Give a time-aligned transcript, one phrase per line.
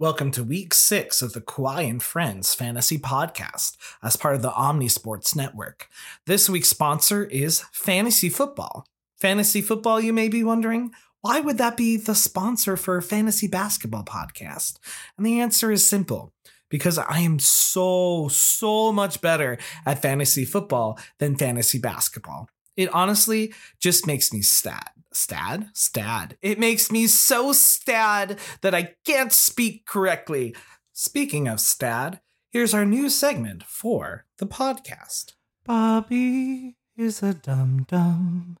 [0.00, 4.50] Welcome to week six of the Kawhi and Friends Fantasy Podcast as part of the
[4.50, 5.88] Omnisports Network.
[6.26, 8.88] This week's sponsor is Fantasy Football.
[9.16, 10.90] Fantasy Football, you may be wondering?
[11.20, 14.80] Why would that be the sponsor for a fantasy basketball podcast?
[15.16, 16.32] And the answer is simple
[16.68, 22.48] because I am so, so much better at fantasy football than fantasy basketball.
[22.76, 24.90] It honestly just makes me sad.
[25.16, 25.68] Stad?
[25.74, 26.36] Stad.
[26.42, 30.54] It makes me so stad that I can't speak correctly.
[30.92, 35.34] Speaking of stad, here's our new segment for the podcast.
[35.64, 38.56] Bobby is a dum dum.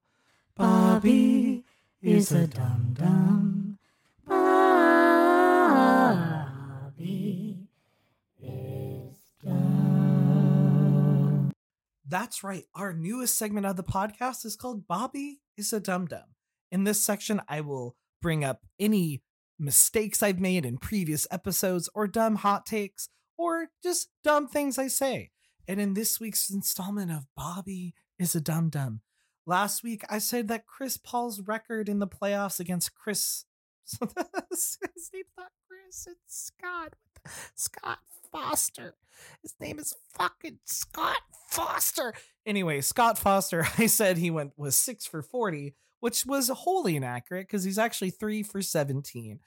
[0.56, 1.64] Bobby
[2.00, 3.78] is a dum dum.
[6.84, 7.66] Bobby
[8.40, 11.52] is dumb.
[12.06, 12.64] That's right.
[12.74, 16.33] Our newest segment of the podcast is called Bobby is a Dum Dum.
[16.74, 19.22] In this section, I will bring up any
[19.60, 24.88] mistakes I've made in previous episodes or dumb hot takes or just dumb things I
[24.88, 25.30] say.
[25.68, 29.02] And in this week's installment of Bobby is a Dum Dum,
[29.46, 33.44] last week I said that Chris Paul's record in the playoffs against Chris.
[34.00, 36.94] his name's not Chris, it's Scott.
[37.54, 38.00] Scott
[38.32, 38.96] Foster.
[39.42, 42.14] His name is fucking Scott Foster.
[42.44, 47.48] Anyway, Scott Foster, I said he went was six for 40 which was wholly inaccurate
[47.48, 49.40] because he's actually three for 17.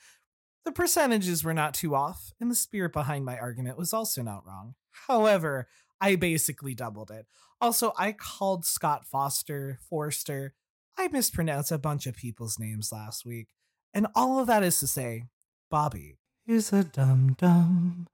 [0.65, 4.43] The percentages were not too off, and the spirit behind my argument was also not
[4.43, 4.73] wrong.
[5.07, 5.67] However,
[6.01, 7.27] I basically doubled it.
[7.61, 10.55] Also, I called Scott Foster Forster.
[10.97, 13.49] I mispronounced a bunch of people's names last week.
[13.93, 15.25] And all of that is to say,
[15.69, 18.07] Bobby is a dum dum.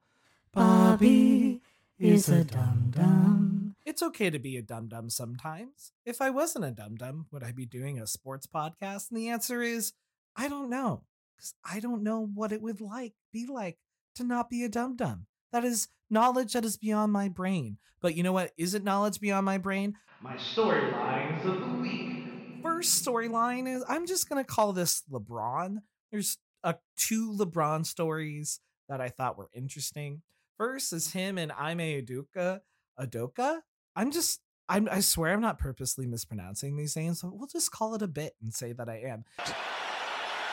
[0.52, 1.62] Bobby
[1.98, 3.63] is a dum dum.
[3.86, 5.92] It's okay to be a dum dum sometimes.
[6.06, 9.10] If I wasn't a dum dum, would I be doing a sports podcast?
[9.10, 9.92] And the answer is
[10.36, 11.04] I don't know.
[11.36, 13.76] Because I don't know what it would like be like
[14.14, 15.26] to not be a dum dum.
[15.52, 17.76] That is knowledge that is beyond my brain.
[18.00, 19.96] But you know what isn't knowledge beyond my brain?
[20.22, 22.24] My storylines of the week.
[22.62, 25.78] First storyline is I'm just gonna call this LeBron.
[26.10, 30.22] There's uh, two LeBron stories that I thought were interesting.
[30.56, 32.60] First is him and Ime Udoka.
[32.98, 33.60] Adoka.
[33.96, 37.94] I'm just I'm, I swear I'm not purposely mispronouncing these names, so we'll just call
[37.94, 39.24] it a bit and say that I am.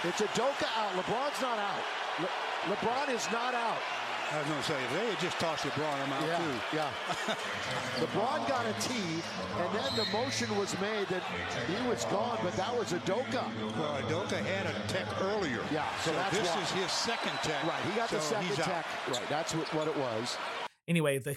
[0.04, 0.92] It's Adoka out.
[0.94, 1.82] LeBron's not out.
[2.20, 3.78] Le- LeBron is not out.
[4.32, 6.78] I was going to say, if they had just tossed LeBron, I'm out yeah, too.
[6.78, 6.90] Yeah.
[8.00, 9.22] LeBron got a tee,
[9.60, 11.22] and then the motion was made that
[11.68, 13.44] he was gone, but that was Adoka.
[13.78, 15.60] Well, Adoka had a tech earlier.
[15.72, 16.62] Yeah, so, So, that's this why.
[16.62, 17.64] is his second tech.
[17.66, 18.66] Right, he got the second he's out.
[18.66, 18.86] tech.
[19.10, 20.38] Right, that's what, what it was.
[20.88, 21.36] Anyway, the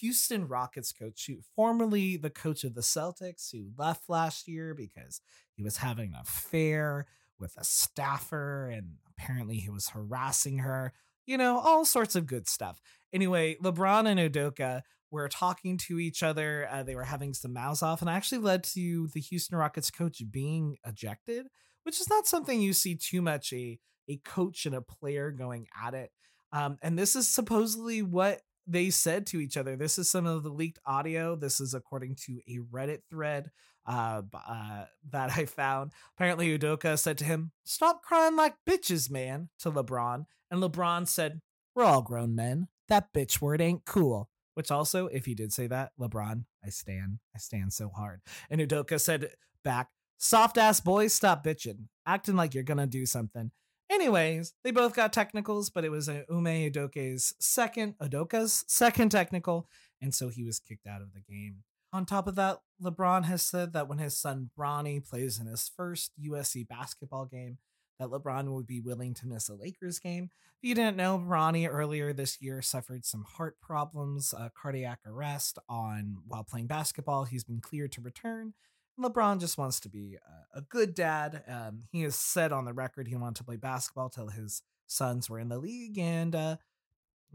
[0.00, 5.20] Houston Rockets coach, who formerly the coach of the Celtics, who left last year because
[5.54, 7.06] he was having an affair
[7.38, 10.92] with a staffer and apparently he was harassing her.
[11.26, 12.80] You know, all sorts of good stuff.
[13.12, 16.68] Anyway, LeBron and Udoka were talking to each other.
[16.70, 20.22] Uh, they were having some mouths off, and actually led to the Houston Rockets coach
[20.30, 21.46] being ejected,
[21.82, 23.78] which is not something you see too much a
[24.10, 26.10] a coach and a player going at it.
[26.52, 29.76] Um, and this is supposedly what they said to each other.
[29.76, 31.34] This is some of the leaked audio.
[31.34, 33.50] This is according to a Reddit thread
[33.86, 35.92] uh, uh, that I found.
[36.16, 40.26] Apparently, Udoka said to him, Stop crying like bitches, man, to LeBron.
[40.50, 41.40] And LeBron said,
[41.74, 42.68] We're all grown men.
[42.88, 44.28] That bitch word ain't cool.
[44.54, 47.20] Which also, if he did say that, LeBron, I stand.
[47.34, 48.20] I stand so hard.
[48.50, 49.30] And Udoka said
[49.64, 51.86] back, Soft ass boys, stop bitching.
[52.04, 53.52] Acting like you're gonna do something.
[53.90, 59.68] Anyways, they both got technicals, but it was a Ume Udoke's second, Udoka's second technical,
[60.02, 61.64] and so he was kicked out of the game.
[61.92, 65.70] On top of that, LeBron has said that when his son Bronny plays in his
[65.74, 67.56] first USC basketball game,
[67.98, 70.30] that LeBron would be willing to miss a Lakers game.
[70.62, 75.58] If you didn't know, Bronny earlier this year suffered some heart problems, uh, cardiac arrest
[75.68, 77.24] on while playing basketball.
[77.24, 78.54] He's been cleared to return.
[78.98, 80.16] LeBron just wants to be
[80.54, 81.42] a, a good dad.
[81.46, 85.28] Um, he has said on the record he wanted to play basketball till his sons
[85.28, 86.56] were in the league, and uh,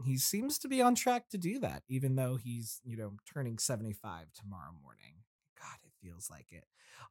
[0.04, 3.58] he seems to be on track to do that, even though he's, you know, turning
[3.58, 5.22] 75 tomorrow morning.
[5.58, 6.64] God, it feels like it.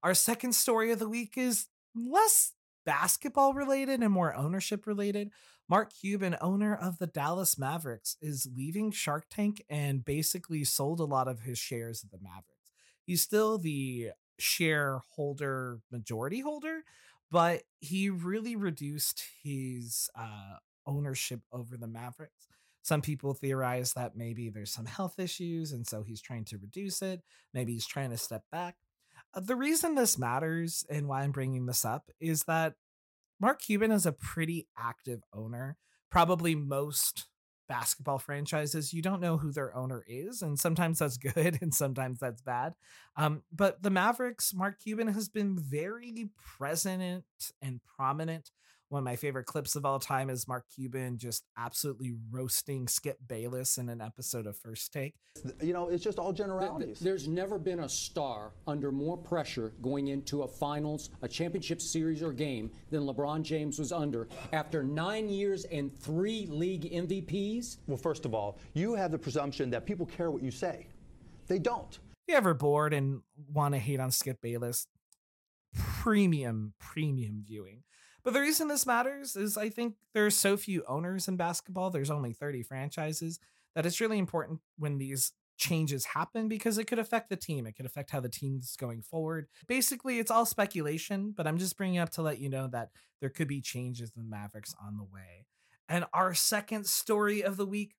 [0.03, 2.51] Our second story of the week is less
[2.85, 5.31] basketball related and more ownership related.
[5.69, 11.05] Mark Cuban, owner of the Dallas Mavericks, is leaving Shark Tank and basically sold a
[11.05, 12.71] lot of his shares of the Mavericks.
[13.05, 16.83] He's still the shareholder majority holder,
[17.31, 22.47] but he really reduced his uh, ownership over the Mavericks.
[22.81, 27.01] Some people theorize that maybe there's some health issues, and so he's trying to reduce
[27.01, 27.21] it.
[27.53, 28.75] Maybe he's trying to step back.
[29.33, 32.74] Uh, the reason this matters and why I'm bringing this up is that
[33.39, 35.77] Mark Cuban is a pretty active owner,
[36.09, 37.27] probably most
[37.68, 40.42] basketball franchises, you don't know who their owner is.
[40.42, 42.74] And sometimes that's good and sometimes that's bad.
[43.15, 47.24] Um, but the Mavericks, Mark Cuban has been very present
[47.62, 48.51] and prominent
[48.93, 53.17] one of my favorite clips of all time is Mark Cuban just absolutely roasting Skip
[53.27, 55.15] Bayless in an episode of First Take.
[55.63, 56.99] You know, it's just all generalities.
[56.99, 62.21] There's never been a star under more pressure going into a finals, a championship series,
[62.21, 67.77] or game than LeBron James was under after nine years and three league MVPs.
[67.87, 70.85] Well, first of all, you have the presumption that people care what you say.
[71.47, 71.97] They don't.
[72.27, 74.85] If you ever bored and want to hate on Skip Bayless,
[75.75, 77.81] premium, premium viewing.
[78.23, 81.89] But the reason this matters is I think there are so few owners in basketball.
[81.89, 83.39] There's only 30 franchises
[83.75, 87.65] that it's really important when these changes happen because it could affect the team.
[87.65, 89.47] It could affect how the team's going forward.
[89.67, 92.89] Basically, it's all speculation, but I'm just bringing up to let you know that
[93.19, 95.45] there could be changes in Mavericks on the way.
[95.89, 97.95] And our second story of the week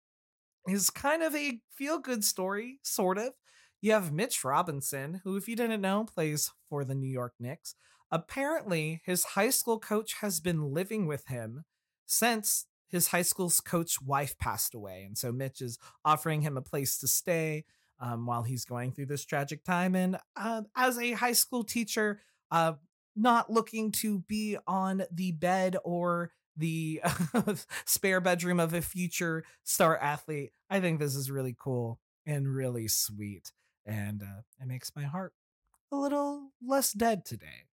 [0.66, 3.34] is kind of a feel good story, sort of.
[3.80, 7.74] You have Mitch Robinson, who, if you didn't know, plays for the New York Knicks.
[8.14, 11.64] Apparently, his high school coach has been living with him
[12.06, 15.02] since his high school's coach wife passed away.
[15.04, 17.64] And so Mitch is offering him a place to stay
[17.98, 19.96] um, while he's going through this tragic time.
[19.96, 22.20] And uh, as a high school teacher,
[22.52, 22.74] uh,
[23.16, 27.02] not looking to be on the bed or the
[27.84, 32.86] spare bedroom of a future star athlete, I think this is really cool and really
[32.86, 33.50] sweet.
[33.84, 35.32] And uh, it makes my heart
[35.90, 37.64] a little less dead today.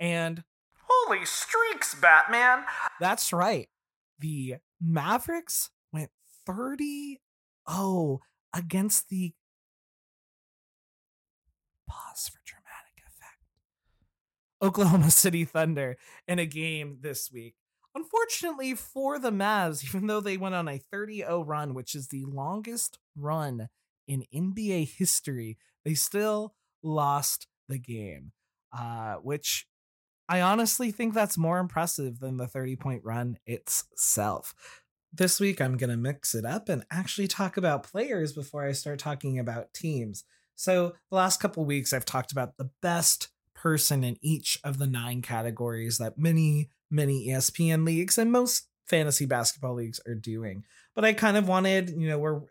[0.00, 0.42] And
[0.88, 2.64] holy streaks, Batman!
[2.98, 3.68] That's right.
[4.18, 6.10] The Mavericks went
[6.46, 7.20] 30
[7.70, 8.20] 0
[8.54, 9.34] against the
[11.88, 13.38] pause for dramatic effect.
[14.62, 17.54] Oklahoma City Thunder in a game this week.
[17.94, 22.08] Unfortunately for the Mavs, even though they went on a 30 0 run, which is
[22.08, 23.68] the longest run
[24.08, 28.32] in NBA history, they still lost the game,
[28.76, 29.66] uh, which
[30.30, 34.54] I honestly think that's more impressive than the 30 point run itself.
[35.12, 38.70] This week, I'm going to mix it up and actually talk about players before I
[38.70, 40.22] start talking about teams.
[40.54, 44.86] So, the last couple weeks, I've talked about the best person in each of the
[44.86, 50.62] nine categories that many, many ESPN leagues and most fantasy basketball leagues are doing.
[50.94, 52.42] But I kind of wanted, you know, we're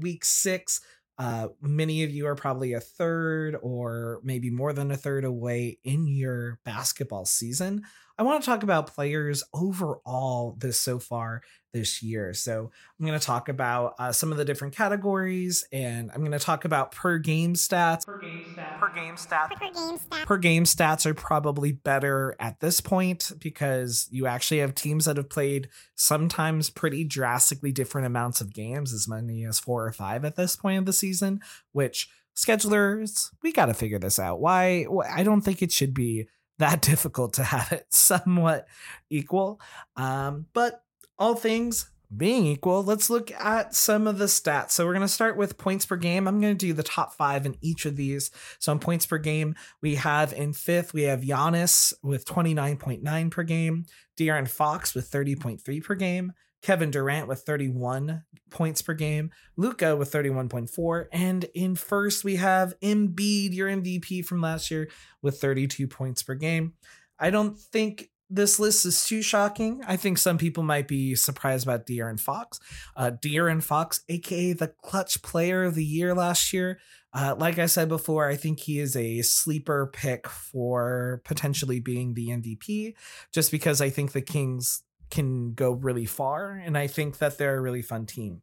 [0.00, 0.80] week six.
[1.18, 5.78] Uh, many of you are probably a third or maybe more than a third away
[5.84, 7.82] in your basketball season.
[8.16, 12.32] I want to talk about players overall this so far this year.
[12.32, 16.30] So I'm going to talk about uh, some of the different categories, and I'm going
[16.30, 18.06] to talk about per game stats.
[18.06, 18.78] Per game stats.
[18.78, 19.48] Per game stats.
[19.50, 20.26] Per game stats.
[20.26, 25.16] Per game stats are probably better at this point because you actually have teams that
[25.16, 30.24] have played sometimes pretty drastically different amounts of games, as many as four or five
[30.24, 31.40] at this point of the season.
[31.72, 34.40] Which schedulers, we got to figure this out.
[34.40, 34.86] Why?
[35.12, 36.28] I don't think it should be
[36.58, 38.66] that difficult to have it somewhat
[39.10, 39.60] equal.
[39.96, 40.82] Um, but
[41.18, 44.72] all things being equal, let's look at some of the stats.
[44.72, 46.28] So we're going to start with points per game.
[46.28, 48.30] I'm going to do the top five in each of these.
[48.58, 53.42] So on points per game, we have in fifth, we have Giannis with 29.9 per
[53.42, 53.86] game,
[54.16, 56.32] De'Aaron Fox with 30.3 per game,
[56.64, 62.72] Kevin Durant with 31 points per game, Luka with 31.4, and in first we have
[62.80, 64.88] Embiid, your MVP from last year,
[65.20, 66.72] with 32 points per game.
[67.18, 69.82] I don't think this list is too shocking.
[69.86, 72.58] I think some people might be surprised about De'Aaron Fox.
[72.96, 76.80] Uh, De'Aaron Fox, aka the clutch player of the year last year.
[77.12, 82.14] Uh, like I said before, I think he is a sleeper pick for potentially being
[82.14, 82.94] the MVP,
[83.32, 87.56] just because I think the Kings can go really far, and I think that they're
[87.56, 88.42] a really fun team.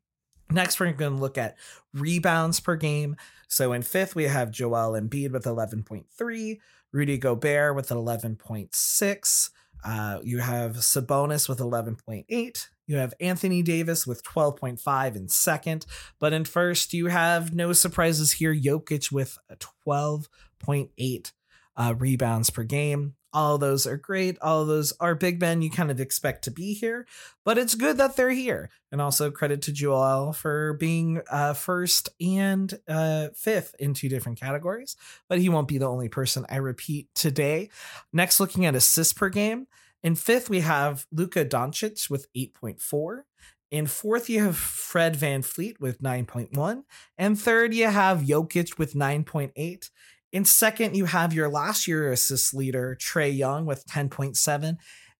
[0.52, 1.58] Next, we're going to look at
[1.94, 3.16] rebounds per game.
[3.48, 6.60] So in fifth, we have Joel Embiid with 11.3,
[6.92, 9.50] Rudy Gobert with 11.6.
[9.84, 12.68] Uh, you have Sabonis with 11.8.
[12.88, 15.86] You have Anthony Davis with 12.5 in second.
[16.20, 18.54] But in first, you have no surprises here.
[18.54, 21.32] Jokic with 12.8
[21.78, 23.16] uh, rebounds per game.
[23.34, 24.38] All of those are great.
[24.42, 27.08] All of those are big men you kind of expect to be here,
[27.46, 28.70] but it's good that they're here.
[28.92, 34.40] And also credit to Joel for being uh, first and uh, fifth in two different
[34.40, 34.98] categories.
[35.30, 37.70] But he won't be the only person I repeat today.
[38.12, 39.68] Next, looking at assists per game.
[40.04, 43.22] In fifth, we have Luka Doncic with 8.4.
[43.70, 46.84] In fourth, you have Fred VanVleet with 9.1.
[47.18, 49.90] And third, you have Jokic with 9.8.
[50.32, 54.78] In second, you have your last year assist leader, Trae Young, with 10.7.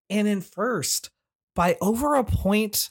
[0.10, 1.10] And in first,
[1.56, 2.90] by over a point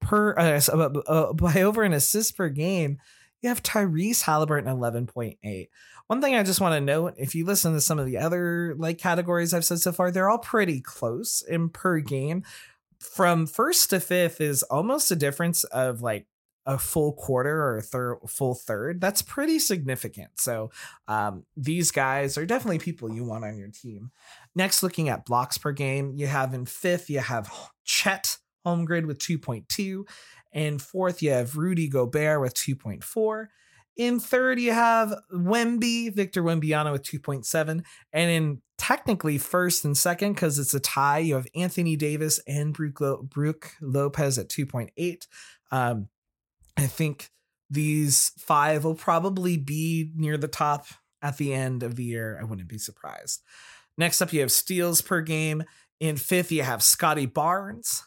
[0.00, 2.98] per uh, uh, uh, by over an assist per game,
[3.42, 5.68] you have Tyrese Halliburton 11.8.
[6.06, 8.74] One thing I just want to note, if you listen to some of the other
[8.78, 12.44] like categories I've said so far, they're all pretty close in per game.
[12.98, 16.26] From first to fifth is almost a difference of like
[16.68, 20.28] a full quarter or a third full third that's pretty significant.
[20.36, 20.70] So
[21.08, 24.10] um, these guys are definitely people you want on your team.
[24.54, 27.50] Next looking at blocks per game you have in fifth you have
[27.84, 30.04] chet Holmgren with 2.2
[30.52, 33.46] in fourth you have rudy gobert with 2.4
[33.96, 37.82] in third you have wemby victor wembanyama with 2.7
[38.12, 42.74] and in technically first and second because it's a tie you have anthony davis and
[42.74, 45.26] brook, Lo- brook lopez at 2.8
[45.70, 46.08] um,
[46.78, 47.30] I think
[47.68, 50.86] these five will probably be near the top
[51.20, 52.38] at the end of the year.
[52.40, 53.42] I wouldn't be surprised.
[53.96, 55.64] Next up, you have steals per game.
[55.98, 58.04] In fifth, you have Scottie Barnes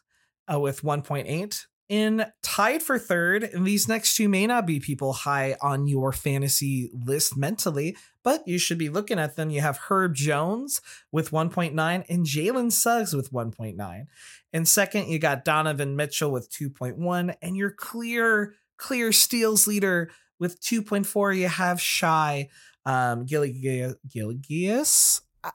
[0.51, 1.66] uh, with 1.8.
[1.90, 6.13] In tied for third, and these next two may not be people high on your
[6.13, 9.50] fantasy list mentally, but you should be looking at them.
[9.50, 10.80] You have Herb Jones
[11.12, 14.06] with 1.9 and Jalen Suggs with 1.9.
[14.54, 20.10] And second, you got Donovan Mitchell with 2.1, and your clear clear steals leader
[20.40, 21.38] with 2.4.
[21.38, 22.50] You have Shai
[22.86, 23.26] um,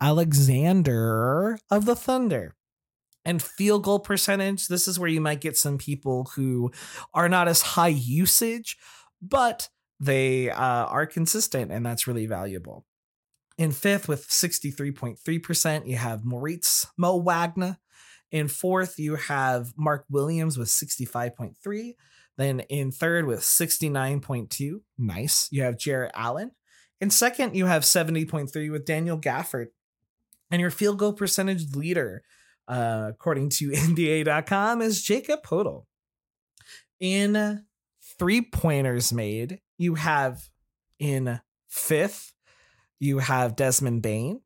[0.01, 2.55] Alexander of the Thunder.
[3.25, 6.71] And field goal percentage, this is where you might get some people who
[7.13, 8.77] are not as high usage,
[9.21, 9.69] but
[9.99, 12.85] they uh, are consistent, and that's really valuable.
[13.59, 17.79] In fifth, with 63.3%, you have Moritz Mo Wagner.
[18.31, 21.95] In fourth, you have Mark Williams with 65.3.
[22.37, 25.49] Then in third with 69.2, nice.
[25.51, 26.53] You have Jarrett Allen.
[27.01, 29.69] In second, you have 70.3 with Daniel Gafford.
[30.51, 32.23] And your field goal percentage leader,
[32.69, 35.85] uh, according to NBA.com, is Jacob Poeltl.
[37.01, 37.65] In
[38.19, 40.49] three pointers made, you have
[40.99, 42.33] in fifth,
[42.99, 44.41] you have Desmond Bane.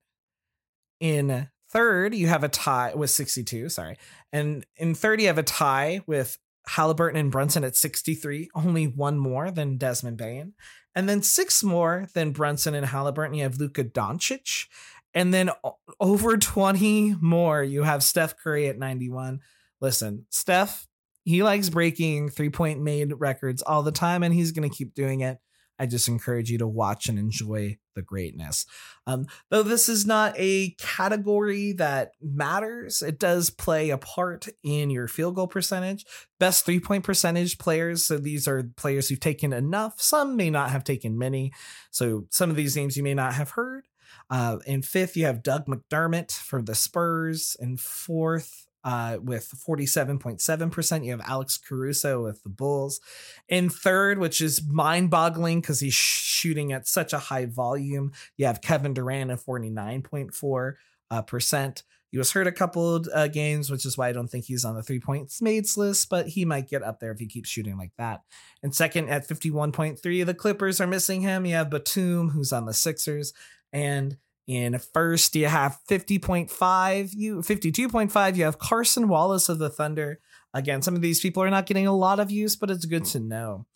[0.99, 3.97] In third, you have a tie with 62, sorry.
[4.33, 9.19] And in third, you have a tie with Halliburton and Brunson at 63, only one
[9.19, 10.55] more than Desmond Bane.
[10.95, 13.35] And then six more than Brunson and Halliburton.
[13.35, 14.67] You have Luka Doncic.
[15.15, 15.51] And then
[15.99, 19.41] over 20 more, you have Steph Curry at 91.
[19.81, 20.87] Listen, Steph,
[21.25, 24.95] he likes breaking three point made records all the time, and he's going to keep
[24.95, 25.39] doing it.
[25.81, 28.67] I just encourage you to watch and enjoy the greatness.
[29.07, 34.91] Um, though this is not a category that matters, it does play a part in
[34.91, 36.05] your field goal percentage.
[36.39, 38.05] Best three point percentage players.
[38.05, 40.01] So these are players who've taken enough.
[40.03, 41.51] Some may not have taken many.
[41.91, 43.87] So some of these names you may not have heard.
[44.29, 47.57] Uh, in fifth, you have Doug McDermott for the Spurs.
[47.59, 51.05] In fourth, uh, with 47.7%.
[51.05, 53.01] You have Alex Caruso with the Bulls.
[53.49, 58.47] In third, which is mind boggling because he's shooting at such a high volume, you
[58.47, 60.75] have Kevin Durant at 49.4.
[61.13, 61.83] Uh, percent.
[62.11, 64.75] He was hurt a couple uh, games, which is why I don't think he's on
[64.75, 67.77] the three points made list, but he might get up there if he keeps shooting
[67.77, 68.23] like that.
[68.63, 71.47] And second, at 51.3, the Clippers are missing him.
[71.47, 73.33] You have Batum, who's on the Sixers,
[73.73, 74.17] and
[74.51, 80.19] in first, you have 50.5, you 52.5, you have Cason Wallace of the Thunder.
[80.53, 83.05] Again, some of these people are not getting a lot of use, but it's good
[83.07, 83.67] to know.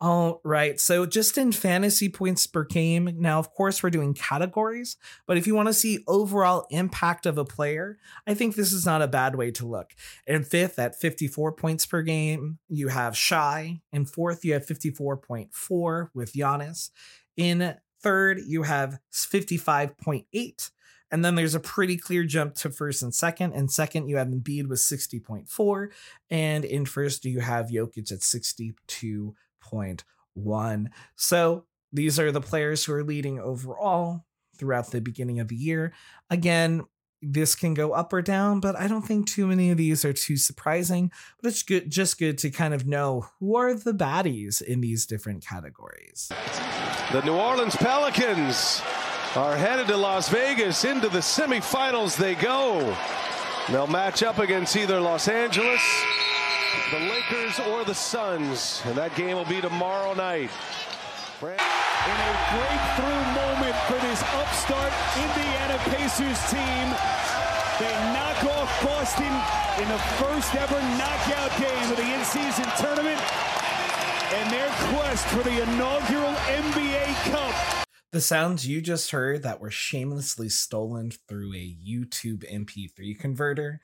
[0.00, 0.80] All right.
[0.80, 3.14] So just in fantasy points per game.
[3.16, 7.38] Now, of course, we're doing categories, but if you want to see overall impact of
[7.38, 9.92] a player, I think this is not a bad way to look.
[10.26, 13.82] In fifth, at 54 points per game, you have Shai.
[13.92, 16.90] In fourth, you have 54.4 with Giannis.
[17.36, 20.70] In third, you have 55.8.
[21.10, 23.54] And then there's a pretty clear jump to first and second.
[23.54, 25.88] And second, you have Embiid with 60.4.
[26.30, 30.86] And in first, you have Jokic at 62.1.
[31.16, 34.24] So these are the players who are leading overall
[34.58, 35.92] throughout the beginning of the year.
[36.30, 36.82] Again,
[37.22, 40.12] this can go up or down, but I don't think too many of these are
[40.12, 41.10] too surprising.
[41.40, 45.06] But it's good, just good to kind of know who are the baddies in these
[45.06, 46.30] different categories.
[47.12, 48.82] The New Orleans Pelicans
[49.36, 50.84] are headed to Las Vegas.
[50.84, 52.96] Into the semifinals they go.
[53.68, 55.80] They'll match up against either Los Angeles,
[56.90, 58.82] the Lakers, or the Suns.
[58.86, 60.50] And that game will be tomorrow night.
[61.40, 66.86] In a breakthrough moment for this upstart Indiana Pacers team,
[67.78, 69.32] they knock off Boston
[69.80, 73.20] in the first ever knockout game of the in-season tournament
[74.34, 77.86] and their quest for the inaugural NBA Cup.
[78.10, 83.80] The sounds you just heard that were shamelessly stolen through a YouTube MP3 converter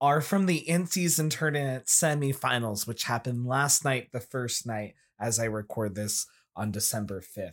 [0.00, 5.38] are from the in season tournament semifinals, which happened last night, the first night, as
[5.38, 6.26] I record this
[6.56, 7.52] on December 5th.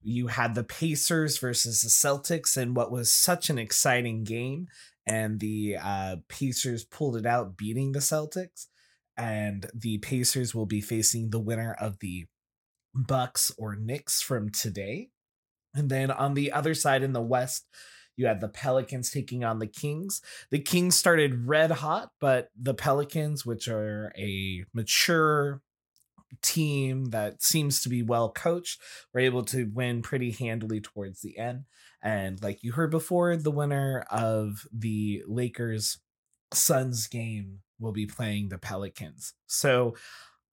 [0.00, 4.68] You had the Pacers versus the Celtics in what was such an exciting game,
[5.04, 8.66] and the uh, Pacers pulled it out, beating the Celtics.
[9.18, 12.26] And the Pacers will be facing the winner of the
[12.94, 15.10] Bucks or Knicks from today.
[15.74, 17.66] And then on the other side in the West,
[18.16, 20.20] you had the Pelicans taking on the Kings.
[20.50, 25.62] The Kings started red hot, but the Pelicans, which are a mature
[26.42, 28.80] team that seems to be well coached,
[29.12, 31.64] were able to win pretty handily towards the end.
[32.02, 35.98] And like you heard before, the winner of the Lakers
[36.52, 39.34] Suns game will be playing the Pelicans.
[39.46, 39.94] So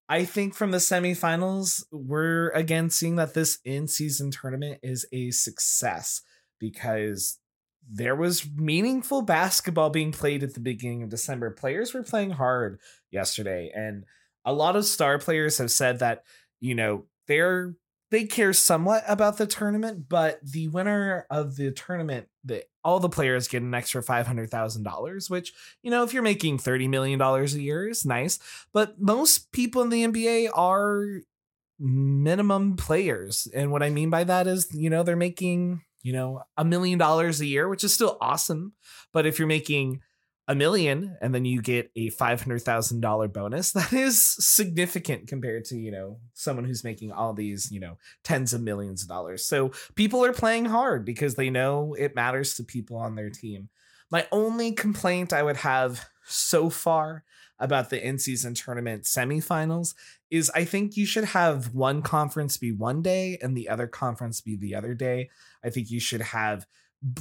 [0.08, 5.32] I think from the semifinals, we're again seeing that this in season tournament is a
[5.32, 6.22] success
[6.60, 7.40] because
[7.90, 11.52] there was meaningful basketball being played at the beginning of December.
[11.52, 12.80] Players were playing hard
[13.12, 14.06] yesterday, and
[14.44, 16.24] a lot of star players have said that,
[16.60, 17.76] you know, they're
[18.16, 23.10] they care somewhat about the tournament, but the winner of the tournament, the all the
[23.10, 25.52] players get an extra five hundred thousand dollars, which
[25.84, 28.40] you know if you're making thirty million dollars a year is nice.
[28.72, 31.24] But most people in the NBA are
[31.78, 36.44] minimum players, and what I mean by that is you know they're making you know
[36.56, 38.76] a million dollars a year, which is still awesome.
[39.12, 40.00] But if you're making
[40.48, 43.72] a million and then you get a $500,000 bonus.
[43.76, 48.54] That is significant compared to, you know, someone who's making all these, you know, tens
[48.54, 49.46] of millions of dollars.
[49.46, 53.70] So people are playing hard because they know it matters to people on their team.
[54.12, 57.24] My only complaint I would have so far
[57.60, 59.94] about the in season tournament semifinals
[60.30, 64.42] is I think you should have one conference be one day and the other conference
[64.42, 65.30] be the other day.
[65.64, 66.66] I think you should have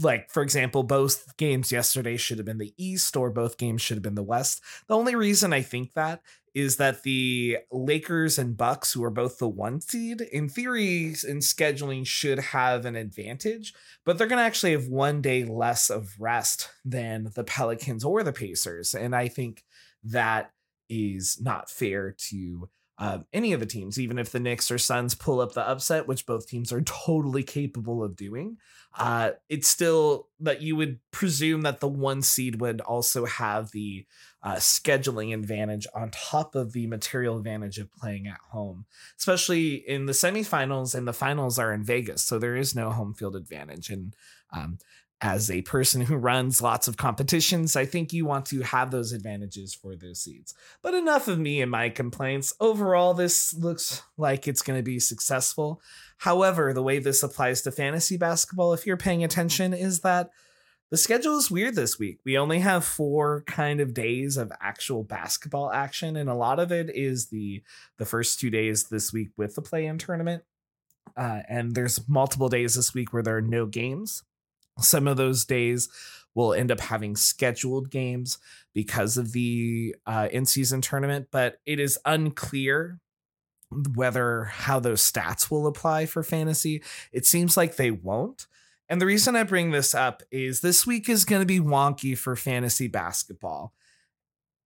[0.01, 3.97] like for example both games yesterday should have been the east or both games should
[3.97, 4.63] have been the west.
[4.89, 6.23] The only reason i think that
[6.55, 11.39] is that the lakers and bucks who are both the one seed in theory in
[11.39, 16.15] scheduling should have an advantage but they're going to actually have one day less of
[16.19, 19.65] rest than the pelicans or the pacers and i think
[20.03, 20.53] that
[20.89, 25.15] is not fair to um, any of the teams, even if the Knicks or Suns
[25.15, 28.59] pull up the upset, which both teams are totally capable of doing,
[28.97, 34.07] uh, it's still that you would presume that the one seed would also have the
[34.45, 38.85] uh, scheduling advantage on top of the material advantage of playing at home,
[39.19, 42.23] especially in the semifinals and the finals are in Vegas.
[42.23, 43.91] So there is no home field advantage.
[43.91, 44.15] And
[44.53, 44.79] um,
[45.25, 49.13] as a person who runs lots of competitions, I think you want to have those
[49.13, 50.53] advantages for those seeds.
[50.83, 52.53] But enough of me and my complaints.
[52.61, 55.81] Overall, this looks like it's going to be successful.
[56.19, 60.29] However, the way this applies to fantasy basketball, if you're paying attention, is that
[60.91, 62.19] the schedule is weird this week.
[62.27, 66.71] We only have four kind of days of actual basketball action, and a lot of
[66.71, 67.63] it is the
[67.97, 70.43] the first two days this week with the play-in tournament.
[71.17, 74.23] Uh, and there's multiple days this week where there are no games.
[74.81, 75.89] Some of those days
[76.35, 78.39] will end up having scheduled games
[78.73, 83.01] because of the uh, in season tournament, but it is unclear
[83.95, 86.83] whether how those stats will apply for fantasy.
[87.13, 88.47] It seems like they won't.
[88.89, 92.17] And the reason I bring this up is this week is going to be wonky
[92.17, 93.73] for fantasy basketball.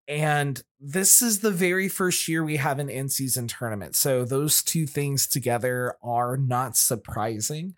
[0.09, 3.95] And this is the very first year we have an in season tournament.
[3.95, 7.75] So those two things together are not surprising.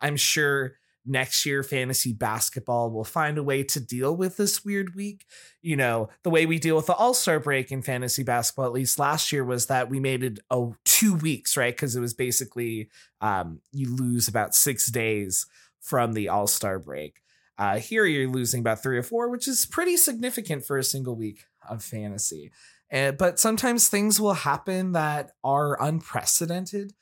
[0.00, 4.94] I'm sure next year fantasy basketball will find a way to deal with this weird
[4.94, 5.26] week.
[5.62, 8.98] You know, the way we deal with the All-Star break in fantasy basketball at least
[8.98, 11.76] last year was that we made it oh 2 weeks, right?
[11.76, 12.88] Cuz it was basically
[13.20, 15.46] um you lose about 6 days
[15.80, 17.20] from the All-Star break.
[17.58, 21.16] Uh here you're losing about 3 or 4, which is pretty significant for a single
[21.16, 22.50] week of fantasy.
[22.90, 26.92] And, but sometimes things will happen that are unprecedented.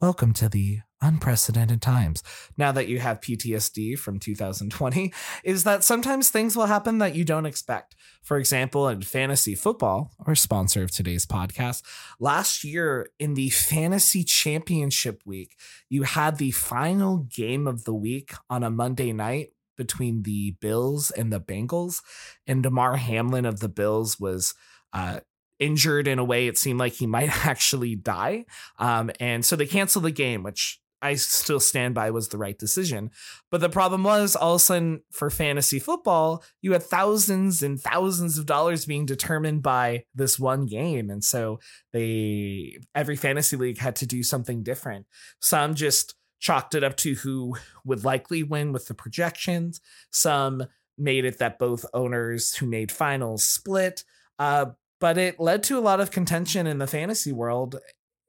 [0.00, 2.22] Welcome to the unprecedented times
[2.56, 5.12] now that you have PTSD from 2020
[5.44, 7.96] is that sometimes things will happen that you don't expect.
[8.22, 11.82] For example, in fantasy football, our sponsor of today's podcast,
[12.18, 15.56] last year in the fantasy championship week,
[15.90, 21.10] you had the final game of the week on a Monday night between the Bills
[21.10, 22.00] and the Bengals,
[22.46, 24.54] and Damar Hamlin of the Bills was
[24.94, 25.20] uh,
[25.60, 28.46] injured in a way it seemed like he might actually die.
[28.78, 32.58] Um, and so they canceled the game, which I still stand by was the right
[32.58, 33.10] decision.
[33.50, 37.80] But the problem was all of a sudden for fantasy football, you had thousands and
[37.80, 41.10] thousands of dollars being determined by this one game.
[41.10, 41.60] And so
[41.92, 45.06] they every fantasy league had to do something different.
[45.40, 49.80] Some just chalked it up to who would likely win with the projections.
[50.10, 50.64] Some
[50.98, 54.04] made it that both owners who made finals split.
[54.38, 54.66] Uh,
[55.00, 57.76] but it led to a lot of contention in the fantasy world.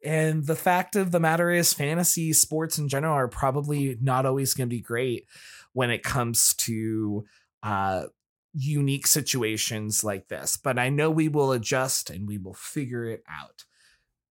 [0.03, 4.53] And the fact of the matter is, fantasy sports in general are probably not always
[4.53, 5.27] going to be great
[5.73, 7.25] when it comes to
[7.61, 8.05] uh,
[8.53, 10.57] unique situations like this.
[10.57, 13.65] But I know we will adjust and we will figure it out.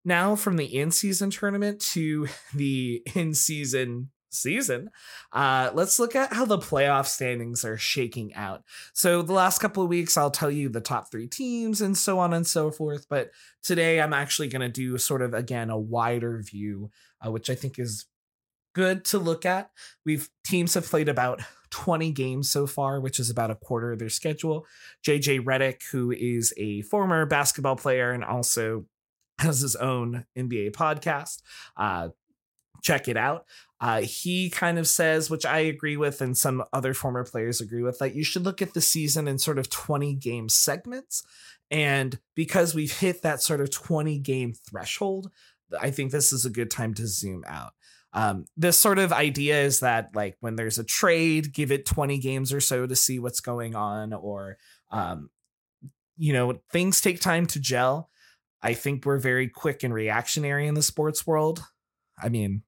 [0.03, 4.89] Now, from the in season tournament to the in season season,
[5.31, 8.63] uh, let's look at how the playoff standings are shaking out.
[8.93, 12.19] So, the last couple of weeks, I'll tell you the top three teams and so
[12.19, 13.07] on and so forth.
[13.09, 13.31] But
[13.63, 16.91] today, I'm actually going to do sort of again a wider view,
[17.25, 18.05] uh, which I think is
[18.73, 19.71] good to look at.
[20.05, 21.41] We've teams have played about
[21.71, 24.65] 20 games so far, which is about a quarter of their schedule.
[25.05, 28.85] JJ Redick, who is a former basketball player and also
[29.39, 31.41] has his own NBA podcast.
[31.75, 32.09] Uh,
[32.83, 33.45] check it out.
[33.81, 37.81] Uh, he kind of says, which I agree with, and some other former players agree
[37.81, 41.23] with, that you should look at the season in sort of 20 game segments.
[41.71, 45.31] And because we've hit that sort of 20 game threshold,
[45.79, 47.71] I think this is a good time to zoom out.
[48.13, 52.19] Um, this sort of idea is that, like, when there's a trade, give it 20
[52.19, 54.57] games or so to see what's going on, or,
[54.91, 55.31] um,
[56.17, 58.09] you know, things take time to gel.
[58.61, 61.63] I think we're very quick and reactionary in the sports world.
[62.21, 62.61] I mean,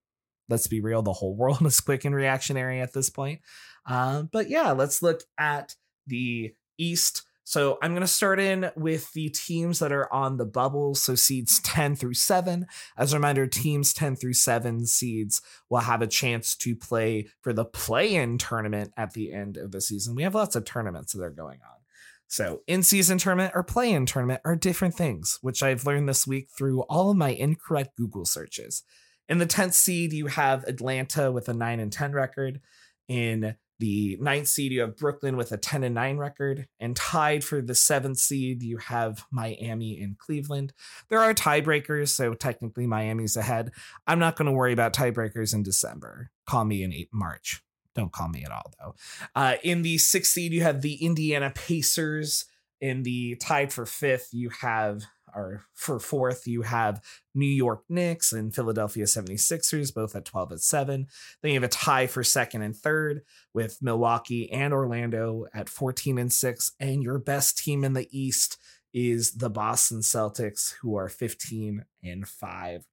[0.49, 3.41] let's be real, the whole world is quick and reactionary at this point.
[3.85, 5.75] Uh, but yeah, let's look at
[6.07, 7.23] the East.
[7.45, 10.95] So I'm going to start in with the teams that are on the bubble.
[10.95, 12.65] So seeds 10 through 7.
[12.97, 17.51] As a reminder, teams 10 through 7 seeds will have a chance to play for
[17.51, 20.15] the play in tournament at the end of the season.
[20.15, 21.83] We have lots of tournaments that are going on.
[22.27, 26.25] So, in season tournament or play in tournament are different things, which I've learned this
[26.25, 28.81] week through all of my incorrect Google searches.
[29.29, 32.61] In the 10th seed, you have Atlanta with a 9 and 10 record.
[33.07, 36.67] In the ninth seed, you have Brooklyn with a 10 and 9 record.
[36.79, 40.73] And tied for the seventh seed, you have Miami and Cleveland.
[41.09, 43.71] There are tiebreakers, so technically Miami's ahead.
[44.07, 46.29] I'm not going to worry about tiebreakers in December.
[46.45, 47.61] Call me in March.
[47.95, 48.95] Don't call me at all, though.
[49.35, 52.45] Uh, in the sixth seed, you have the Indiana Pacers.
[52.81, 55.03] In the tied for fifth, you have,
[55.35, 57.01] or for fourth, you have
[57.33, 61.07] New York Knicks and Philadelphia 76ers, both at 12 at 7.
[61.41, 63.21] Then you have a tie for second and third
[63.53, 66.71] with Milwaukee and Orlando at 14 and 6.
[66.79, 68.57] And your best team in the East
[68.93, 72.85] is the Boston Celtics, who are 15 and 5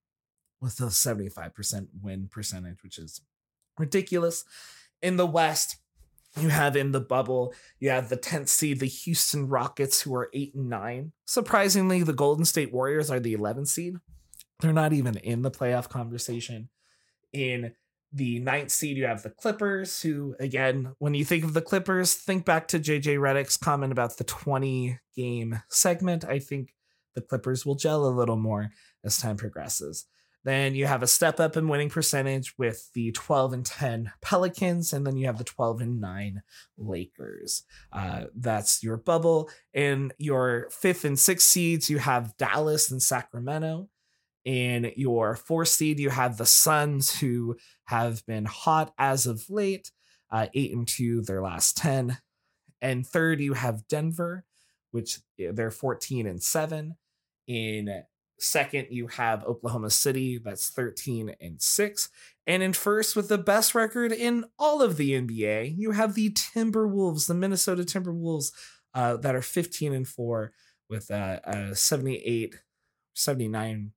[0.60, 3.20] with a 75% win percentage, which is
[3.78, 4.44] ridiculous
[5.02, 5.76] in the West,
[6.38, 10.30] you have in the bubble, you have the 10th seed, the Houston Rockets, who are
[10.32, 11.12] 8 and 9.
[11.26, 13.96] Surprisingly, the Golden State Warriors are the 11th seed.
[14.60, 16.68] They're not even in the playoff conversation.
[17.32, 17.72] In
[18.12, 22.14] the ninth seed, you have the Clippers, who, again, when you think of the Clippers,
[22.14, 26.24] think back to JJ Redick's comment about the 20 game segment.
[26.24, 26.74] I think
[27.14, 28.70] the Clippers will gel a little more
[29.04, 30.06] as time progresses.
[30.44, 34.92] Then you have a step up in winning percentage with the 12 and 10 Pelicans,
[34.92, 36.42] and then you have the 12 and 9
[36.78, 37.64] Lakers.
[37.92, 39.50] Uh, that's your bubble.
[39.74, 43.90] In your fifth and sixth seeds, you have Dallas and Sacramento.
[44.46, 49.92] In your fourth seed, you have the Suns, who have been hot as of late,
[50.30, 52.16] uh, eight and two their last 10.
[52.80, 54.44] And third, you have Denver,
[54.90, 56.96] which they're 14 and seven.
[57.46, 58.04] In
[58.42, 62.08] Second, you have Oklahoma City, that's 13 and 6.
[62.46, 66.30] And in first, with the best record in all of the NBA, you have the
[66.30, 68.50] Timberwolves, the Minnesota Timberwolves,
[68.94, 70.52] uh, that are 15 and 4
[70.88, 72.56] with a, a 78,
[73.14, 73.90] 79%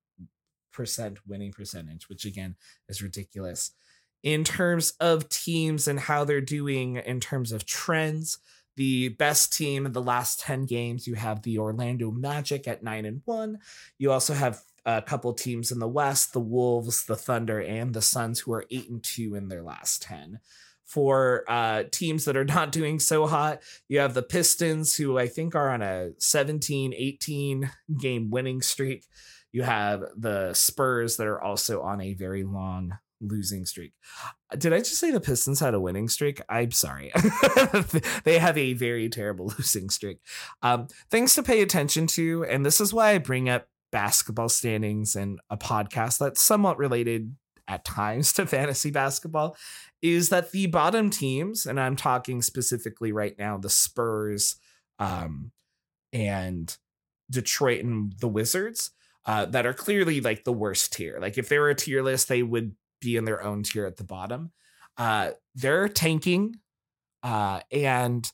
[1.25, 2.57] winning percentage, which again
[2.89, 3.71] is ridiculous.
[4.23, 8.39] In terms of teams and how they're doing in terms of trends,
[8.75, 11.07] the best team in the last 10 games.
[11.07, 13.59] You have the orlando magic at 9 and 1
[13.97, 18.01] you also have a couple teams in the west the wolves the thunder and the
[18.01, 20.39] suns who are 8 and 2 in their last 10
[20.85, 25.27] for uh, teams that are not doing so hot you have the pistons who i
[25.27, 29.05] think are on a 17 18 game winning streak.
[29.51, 33.93] You have the spurs that are also on a very long losing streak.
[34.57, 36.41] Did I just say the Pistons had a winning streak?
[36.49, 37.11] I'm sorry.
[38.23, 40.19] they have a very terrible losing streak.
[40.61, 45.15] Um, things to pay attention to, and this is why I bring up basketball standings
[45.15, 47.35] and a podcast that's somewhat related
[47.67, 49.55] at times to fantasy basketball,
[50.01, 54.57] is that the bottom teams, and I'm talking specifically right now, the Spurs
[54.99, 55.51] um,
[56.11, 56.75] and
[57.29, 58.91] Detroit and the Wizards.
[59.25, 61.17] Uh, that are clearly like the worst tier.
[61.17, 63.97] Like if they were a tier list, they would be in their own tier at
[63.97, 64.51] the bottom.
[64.97, 66.55] Uh, they're tanking,
[67.23, 68.31] uh, and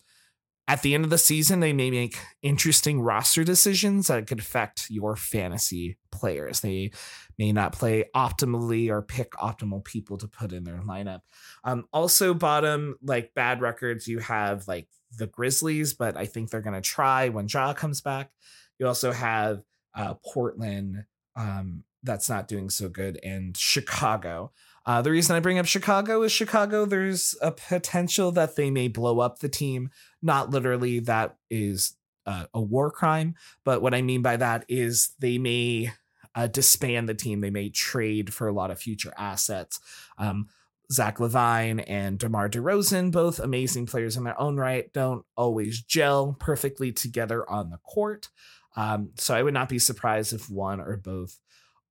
[0.67, 4.86] at the end of the season, they may make interesting roster decisions that could affect
[4.91, 6.60] your fantasy players.
[6.60, 6.91] They
[7.39, 11.21] may not play optimally or pick optimal people to put in their lineup.
[11.63, 16.62] Um, also, bottom like bad records, you have like the Grizzlies, but I think they're
[16.62, 18.29] going to try when Ja comes back.
[18.77, 19.63] You also have
[19.95, 21.03] uh, Portland,
[21.36, 24.51] um, that's not doing so good, and Chicago.
[24.85, 28.88] Uh, the reason I bring up Chicago is Chicago, there's a potential that they may
[28.88, 29.91] blow up the team.
[30.21, 31.93] Not literally, that is
[32.25, 33.35] uh, a war crime.
[33.63, 35.91] But what I mean by that is they may
[36.33, 37.41] uh, disband the team.
[37.41, 39.79] They may trade for a lot of future assets.
[40.17, 40.47] Um,
[40.91, 46.35] Zach LaVine and DeMar DeRozan, both amazing players in their own right, don't always gel
[46.39, 48.29] perfectly together on the court.
[48.75, 51.39] Um, so I would not be surprised if one or both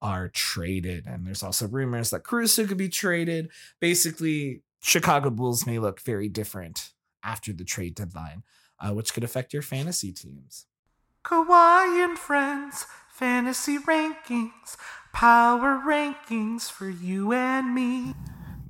[0.01, 1.07] are traded.
[1.07, 3.51] And there's also rumors that Caruso could be traded.
[3.81, 8.43] Basically, Chicago Bulls may look very different after the trade deadline,
[8.81, 10.67] uh, which could affect your fantasy teams.
[11.25, 14.77] Kawhi and Friends, fantasy rankings,
[15.13, 18.15] power rankings for you and me.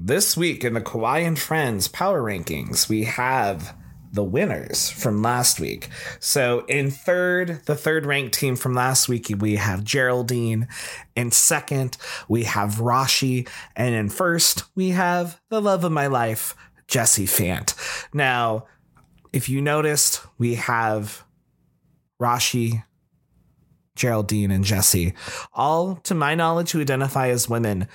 [0.00, 3.76] This week in the Kawhi and Friends power rankings, we have
[4.12, 5.88] the winners from last week.
[6.20, 10.68] So in third, the third ranked team from last week, we have Geraldine.
[11.14, 11.96] In second,
[12.28, 13.48] we have Rashi.
[13.76, 16.54] And in first, we have the love of my life,
[16.86, 17.74] Jesse Fant.
[18.14, 18.66] Now,
[19.32, 21.24] if you noticed, we have
[22.20, 22.84] Rashi,
[23.94, 25.12] Geraldine, and Jesse,
[25.52, 27.88] all to my knowledge, who identify as women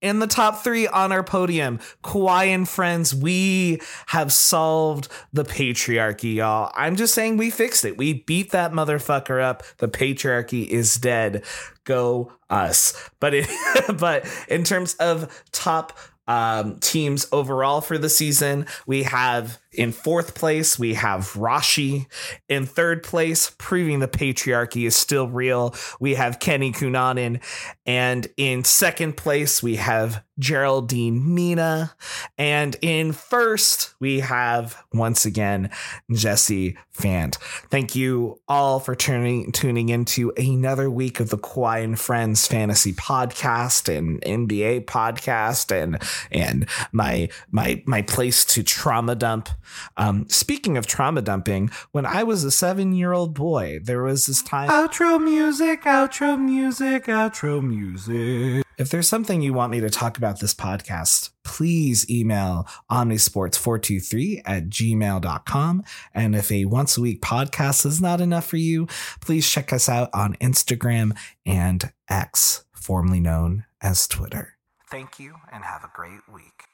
[0.00, 1.78] in the top three on our podium.
[2.02, 6.72] Kawhi and friends, we have solved the patriarchy, y'all.
[6.74, 7.96] I'm just saying we fixed it.
[7.96, 9.62] We beat that motherfucker up.
[9.78, 11.44] The patriarchy is dead.
[11.84, 13.10] Go us.
[13.20, 13.48] But it,
[13.98, 20.34] but in terms of top um, teams overall for the season, we have in fourth
[20.34, 22.06] place, we have Rashi.
[22.48, 27.40] In third place, proving the patriarchy is still real, we have Kenny Cunanan.
[27.86, 31.94] And in second place, we have Geraldine Mina.
[32.38, 35.70] And in first, we have once again
[36.10, 37.36] Jesse Fant.
[37.70, 42.92] Thank you all for turning tuning into another week of the Kawhi and Friends Fantasy
[42.92, 46.02] Podcast and NBA podcast and
[46.32, 49.48] and my my my place to trauma dump
[49.96, 54.26] um, speaking of trauma dumping, when I was a seven year old boy, there was
[54.26, 54.68] this time.
[54.68, 58.64] Outro music, outro music, outro music.
[58.78, 64.70] If there's something you want me to talk about this podcast, please email omnisports423 at
[64.70, 65.84] gmail.com.
[66.14, 68.86] And if a once a week podcast is not enough for you,
[69.20, 74.54] please check us out on Instagram and X, formerly known as Twitter.
[74.90, 76.69] Thank you and have a great week.